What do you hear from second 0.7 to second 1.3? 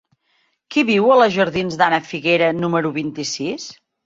Qui viu a la